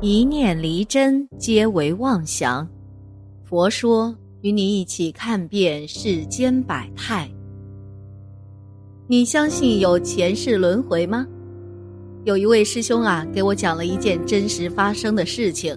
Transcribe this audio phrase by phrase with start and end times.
[0.00, 2.64] 一念离真，皆为妄想。
[3.42, 7.28] 佛说，与你一起看遍世间百态。
[9.08, 11.26] 你相信有前世轮回吗？
[12.24, 15.76] 有一位师兄啊，给我讲了一件真实发生的事情，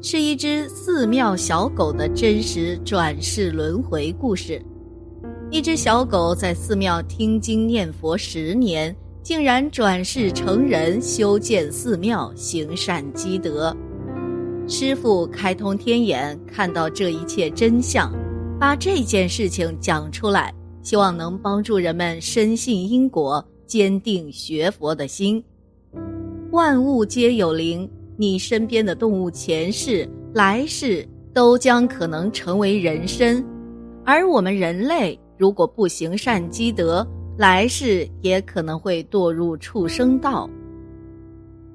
[0.00, 4.64] 是一只寺庙小狗的真实转世轮回故事。
[5.50, 8.96] 一只小狗在寺庙听经念佛十年。
[9.28, 13.76] 竟然转世成人，修建寺庙，行善积德。
[14.66, 18.10] 师傅开通天眼，看到这一切真相，
[18.58, 20.50] 把这件事情讲出来，
[20.82, 25.44] 希望能帮助人们深信因果，坚定学佛的心。
[26.50, 27.86] 万物皆有灵，
[28.16, 33.44] 你身边的动物前世、来世都将可能成为人身，
[34.06, 37.06] 而我们人类如果不行善积德。
[37.38, 40.50] 来世也可能会堕入畜生道。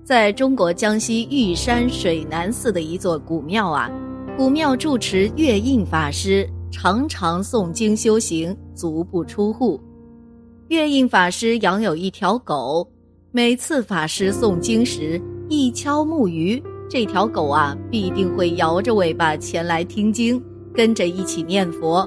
[0.03, 3.89] 在中国江西玉山水南寺的一座古庙啊，
[4.35, 9.79] 古庙住持月印法师常常诵经修行，足不出户。
[10.67, 12.85] 月印法师养有一条狗，
[13.31, 22.05] 每次法师诵经时一敲木鱼，这条狗啊必定会摇着尾巴前来听经，跟着一起念佛。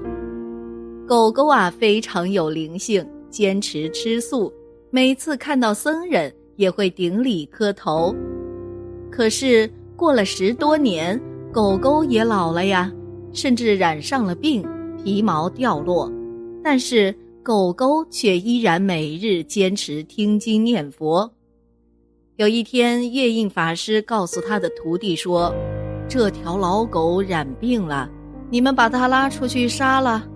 [1.06, 3.02] 狗狗啊非常有灵性。
[3.36, 4.50] 坚持吃素，
[4.88, 8.16] 每次看到僧人也会顶礼磕头。
[9.10, 11.20] 可是过了十多年，
[11.52, 12.90] 狗狗也老了呀，
[13.34, 14.66] 甚至染上了病，
[15.04, 16.10] 皮毛掉落。
[16.64, 21.30] 但是狗狗却依然每日坚持听经念佛。
[22.36, 25.54] 有一天，月印法师告诉他的徒弟说
[26.08, 28.08] ：“这条老狗染病了，
[28.48, 30.26] 你们把它拉出去杀了。”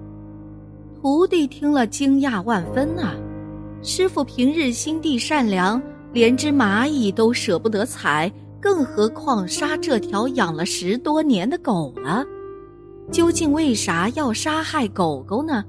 [1.02, 3.16] 徒弟听了惊讶万分啊！
[3.82, 12.22] 师傅平日心地善良，连只蚂蚁都舍不得踩，更何况杀这条养了十多年的狗了？
[13.10, 15.64] 究竟为啥要杀害狗狗呢？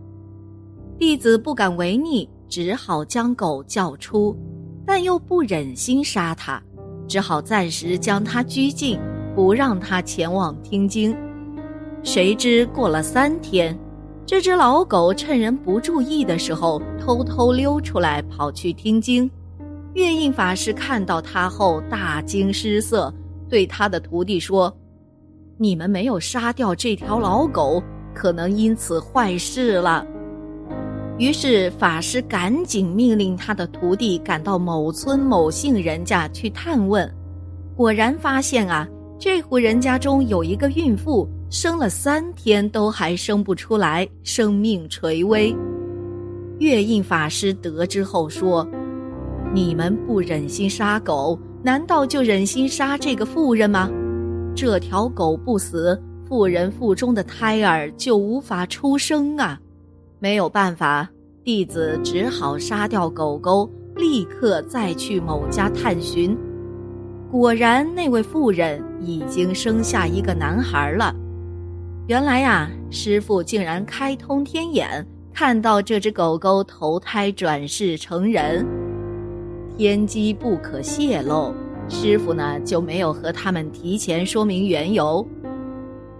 [1.00, 4.35] 弟子不敢违逆，只好将狗叫出，
[4.85, 6.61] 但又不忍心杀它，
[7.07, 9.00] 只好暂时将它拘禁，
[9.33, 11.16] 不让它前往听经。
[12.03, 13.73] 谁知过了三天。
[14.31, 19.30] 这只老狗趁人不注意的时候，偷偷溜出来，跑去听经。
[19.94, 23.14] 月印法师看到他后，大惊失色，
[23.50, 24.74] 对他的徒弟说
[25.59, 27.84] ：“你们没有杀掉这条老狗，
[28.14, 30.08] 可能因此坏事了。”
[31.19, 37.13] 于是法师赶紧命令他的徒弟赶到某村某姓人家去探问，
[37.75, 38.88] 果然发现啊，
[39.19, 41.28] 这户人家中有一个孕妇。
[41.51, 45.53] 生了三天都还生不出来，生命垂危。
[46.59, 48.66] 月印法师得知后说
[49.53, 53.89] ：“你们不忍心杀狗，难道就忍心杀这个妇人吗？
[54.56, 59.59] 这条狗不死，妇人腹中的胎儿就无法出生啊！
[60.19, 61.06] 没有办法，
[61.44, 66.33] 弟子只好杀掉狗狗，立刻再去某家探寻。
[67.29, 71.13] 果然，那位妇人已经生下一个男孩了。”
[72.11, 78.67] 原来呀，师傅竟然开通天眼，看到这只狗狗投胎转世成人，
[79.77, 81.55] 天机不可泄露。
[81.88, 85.25] 师傅呢就没有和他们提前说明缘由。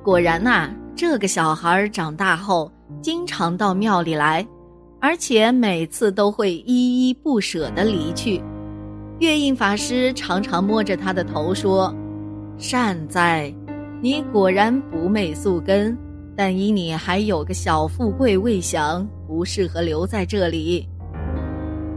[0.02, 4.48] 果然呐，这个小孩长大后经常到庙里来，
[5.02, 8.42] 而且每次都会依依不舍地离去。
[9.20, 11.94] 月印法师常常摸着他的头说
[12.58, 13.54] ：“善哉。”
[14.04, 15.96] 你果然不昧宿根，
[16.36, 20.90] 但因你还有个小富贵未享，不适合留在这里。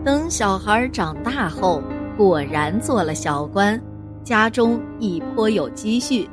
[0.05, 1.83] 等小孩长大后，
[2.15, 3.81] 果然做了小官，
[4.23, 6.29] 家中亦颇有积蓄。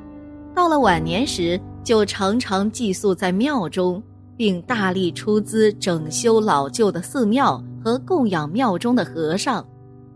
[0.54, 4.04] 到了晚年时，就常常寄宿在庙中，
[4.36, 9.66] 并大力出资整修老旧的寺庙和供养庙中的和尚。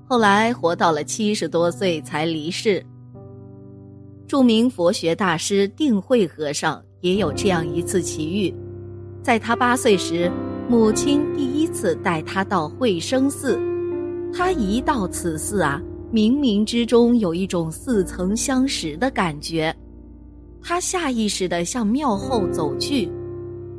[0.06, 2.86] 后来活到了七十多岁才离世。
[4.28, 8.54] 著名佛学大师定慧和尚也有这样一次奇遇，
[9.22, 10.32] 在他八岁时，
[10.68, 13.60] 母亲第一次带他到慧生寺，
[14.34, 15.80] 他一到此寺啊，
[16.12, 19.76] 冥冥之中有一种似曾相识的感觉，
[20.60, 23.08] 他下意识地向庙后走去，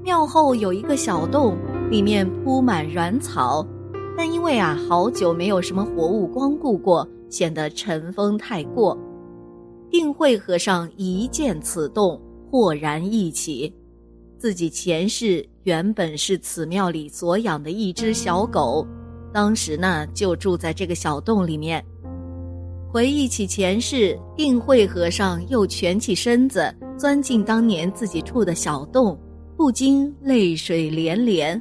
[0.04, 1.56] 庙后有一个小洞，
[1.90, 3.66] 里面铺满软草，
[4.16, 8.96] 但因为啊好久没有什么活物光顾过，显得尘封太过。
[9.90, 13.72] 定慧和尚一见此洞，豁然一起，
[14.38, 18.86] 自己前世原本是此庙里所养的一只小狗，
[19.32, 21.84] 当时呢就住在这个小洞里面。
[22.88, 29.18] 回忆起前世，定慧和尚又蜷起身子，钻进当年自己住的小洞，
[29.56, 31.60] 不禁泪水连连，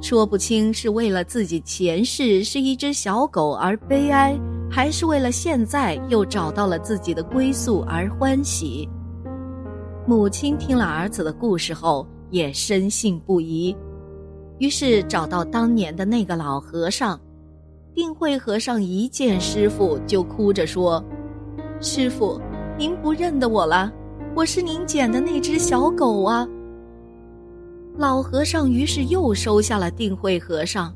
[0.00, 4.36] 说不清是为了自己前世是一只小狗而悲哀，
[4.74, 8.88] 还是为了现在又找到了自己的归宿而欢喜。
[10.06, 13.76] 母亲听了儿子的故事后，也深信不疑，
[14.56, 17.20] 于是找到当年的那个老和尚。
[17.94, 21.04] 定慧和尚一见师傅就哭着说
[21.78, 22.40] ：“师傅，
[22.78, 23.92] 您不认得我了，
[24.34, 26.48] 我是您捡的那只小狗啊。”
[27.98, 30.90] 老和尚于是又收下了定慧和尚，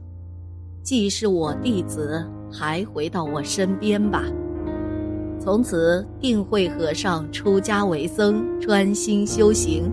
[0.82, 4.24] 既是我弟子，还回到我身边吧。
[5.38, 9.90] 从此，定慧和尚出家为僧，专心修行。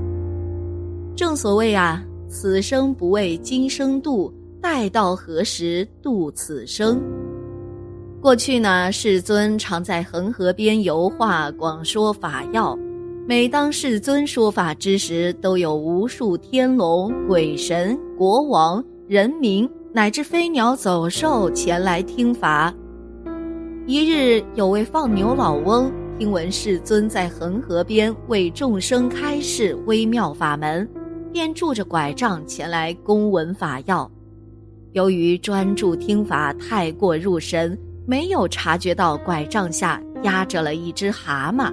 [1.15, 4.33] 正所谓啊，此生不为今生度。
[4.61, 7.01] 待到何时度此生？
[8.21, 12.73] 过去呢，世尊常在恒河边游化，广说法要。
[13.27, 22.73] 每当世尊说法之时，都有无数天龙、鬼神、国王、人民乃至飞鸟走兽前来听法。
[23.85, 30.89] 一日，有位放牛老翁听闻世尊在恒河边为众生开示微妙法门，
[31.31, 34.09] 便拄着拐杖前来恭闻法要。
[34.93, 41.71] 由于专注听法太过入神，没有察觉到拐杖下压着了一只蛤蟆，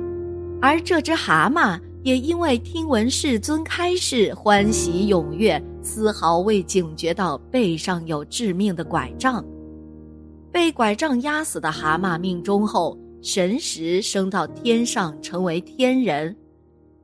[0.61, 9.45] 而这只蛤蟆也因为听闻世尊开示，欢喜踊跃，丝毫未警觉到背上有致命的拐杖。
[10.51, 16.35] 被拐杖压死的蛤蟆命中后，神识升到天上，成为天人。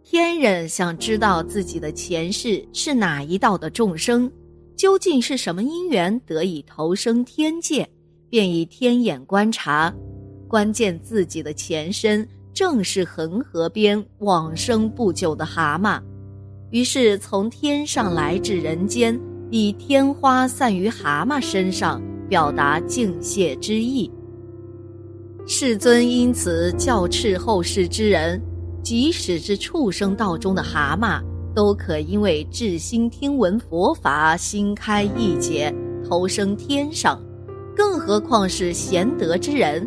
[0.03, 4.31] 天人想知道自己的前世是哪一道的众生。
[4.77, 7.89] 究竟是什么因缘得以投生天界，
[8.29, 9.95] 便以天眼观察，
[10.47, 12.27] 关键自己的前身
[12.57, 16.01] 正是恒河边往生不久的蛤蟆，
[16.71, 19.21] 于是从天上来至人间，
[19.51, 22.01] 以天花散于蛤蟆身上，
[22.31, 24.11] 表达敬谢之意。
[25.47, 28.41] 世尊因此教斥后世之人，
[28.83, 31.23] 即使是畜生道中的蛤蟆。
[31.55, 35.75] 都可因为至心听闻佛法，心开意解，
[36.07, 37.19] 投生天上，
[37.75, 39.87] 更何况是贤德之人？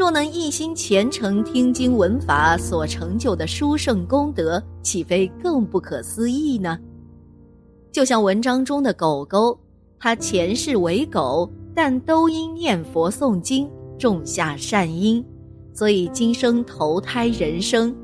[0.00, 6.78] 若能一心虔诚听经闻法，所成就的殊胜功德，岂非更不可思议呢？
[7.92, 9.60] 就像文章中的狗狗，
[9.98, 13.68] 它前世为狗，但都因念佛诵经，
[13.98, 15.22] 种下善因，
[15.74, 17.94] 所以今生投胎人生。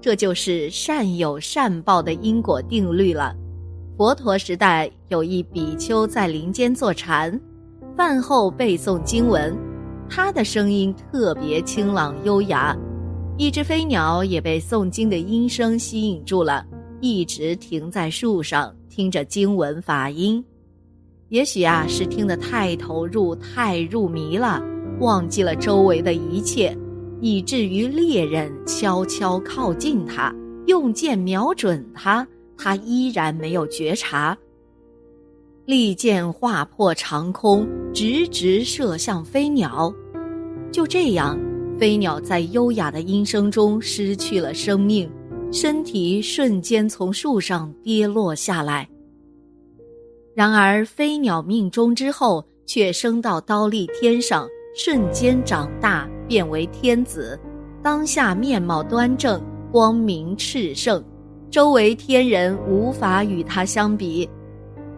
[0.00, 3.34] 这就是善有善报的因果定律了。
[3.98, 7.40] 佛陀时代有一比丘在林间坐禅，
[7.96, 9.52] 饭后背诵经文，
[10.10, 12.76] 他的声音特别清朗优雅。
[13.38, 16.66] 一只飞鸟也被诵经的音声吸引住了，
[17.00, 20.44] 一直停在树上听着经文法音。
[21.28, 24.60] 也许啊，是听得太投入、太入迷了，
[24.98, 26.76] 忘记了周围的一切。
[27.22, 30.34] 以至于猎人悄悄靠近他，
[30.66, 32.26] 用箭瞄准他，
[32.56, 34.36] 他依然没有觉察。
[35.70, 37.64] 利箭划破长空，
[37.94, 39.94] 直直射向飞鸟。
[40.72, 41.38] 就这样，
[41.78, 45.08] 飞鸟在优雅的音声中失去了生命，
[45.52, 48.88] 身体瞬间从树上跌落下来。
[50.34, 56.10] 然而，飞鸟命中之后，却升到刀立天上，瞬间长大。
[56.26, 57.38] 变为天子，
[57.80, 61.00] 当下面貌端正，光明炽盛，
[61.48, 64.28] 周围天人无法与他相比。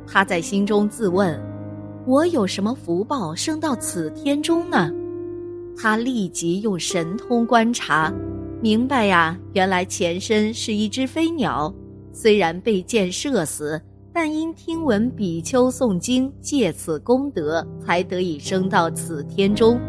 [0.07, 1.41] 他在心中自问：
[2.07, 4.91] 我有什么福报升到此天中呢？
[5.77, 8.13] 他立即用神通观察，
[8.61, 11.73] 明白呀，原来前身是一只飞鸟，
[12.13, 13.81] 虽然被箭射死，
[14.13, 19.81] 但因听闻比丘诵经，借此功德，才得以升到此天中。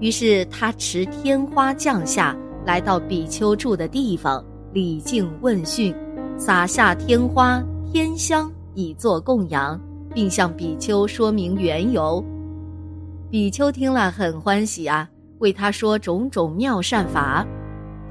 [0.00, 5.94] 于是他持天花降下来到比丘住的地方，礼敬问讯，
[6.38, 7.62] 撒下天花、
[7.92, 9.80] 天香以作供养，
[10.12, 12.24] 并向比丘说明缘由。
[13.30, 17.46] 比丘听了很欢喜啊，为他说种种妙善法。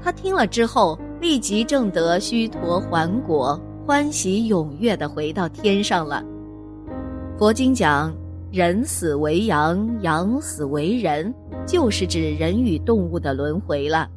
[0.02, 6.24] 他听了之后，立即证得须陀还果，欢喜踊跃地回到天上了。
[7.38, 8.14] 佛经讲。
[8.52, 11.34] 人死为羊，羊死为人，
[11.66, 14.08] 就是指人与动物的轮回了。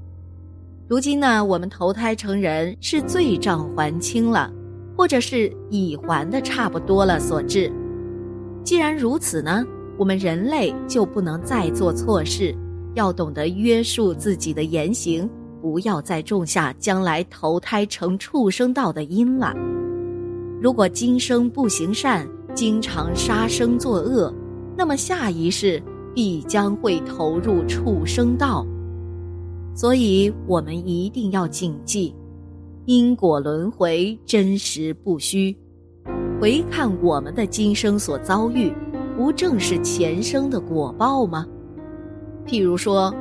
[0.87, 4.53] 如今呢，我们投胎成人是罪障还清了，
[4.97, 7.71] 或者是已还的差不多了所致。
[8.63, 9.63] 既然如此呢，
[9.95, 12.53] 我们人类就不能再做错事，
[12.95, 15.29] 要懂得约束自己的言行，
[15.61, 19.53] 不要再种下将来投胎成畜生道的因了。
[20.59, 24.33] 如果今生不行善，经常杀生作恶，
[24.75, 25.81] 那么下一世
[26.15, 28.65] 必将会投入畜生道。
[29.75, 32.13] 所以，我们一定要谨记，
[32.87, 35.53] 因果轮回真实不虚。
[36.39, 38.71] 回看我们的今生所遭遇，
[39.17, 41.45] 不正是前生的果报吗？
[42.45, 43.13] 譬如说，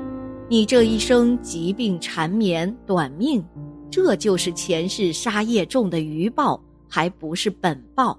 [0.49, 3.44] 你这一生疾病缠绵、短命，
[3.90, 8.16] 这就是前世杀业重的余报，还不是本报。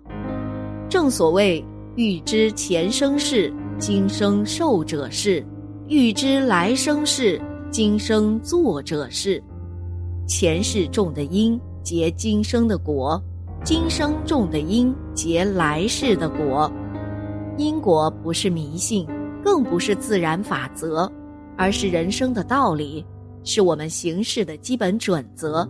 [0.90, 1.64] 正所谓，
[1.96, 5.42] 欲知前生事，今生受者是；
[5.88, 7.42] 欲知来生事。
[7.72, 9.42] 今生做者是，
[10.28, 13.22] 前世种的因结今生的果，
[13.64, 16.70] 今生种的因结来世的果。
[17.56, 19.08] 因果不是迷信，
[19.42, 21.10] 更不是自然法则，
[21.58, 23.06] 而是人生的道理，
[23.46, 25.68] 是我们行事的基本准则。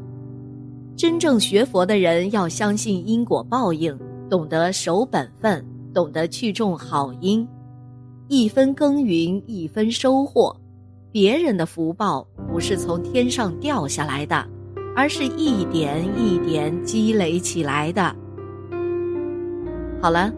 [0.96, 3.96] 真正学佛的人要相信因果报应，
[4.28, 7.48] 懂得守本分，懂得去种好因，
[8.28, 10.54] 一分耕耘一分收获。
[11.12, 14.44] 别人的福报不是从天上掉下来的，
[14.96, 18.02] 而是一点一点积累起来的。
[20.02, 20.34] 好了，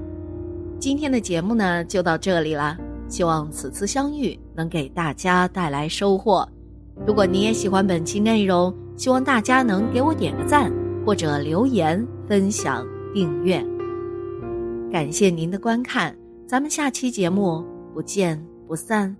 [0.80, 2.78] 今天的节目呢就到这里了。
[3.08, 6.46] 希望此次相遇能给大家带来收获。
[7.08, 10.70] 如果你也喜欢本期内容，希望大家能给我点个赞，
[11.06, 13.66] 或者留言、分享、订阅。
[14.92, 16.14] 感谢您的观看，
[16.46, 19.16] 咱们下期节目不见不散。